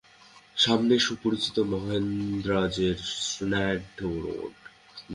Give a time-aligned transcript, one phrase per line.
[0.57, 4.55] সামনে সুপরিচিত মান্দ্রাজের Strand road.